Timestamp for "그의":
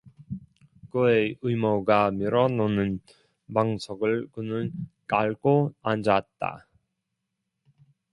0.89-1.37